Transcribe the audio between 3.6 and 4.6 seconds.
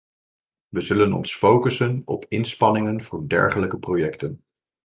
projecten.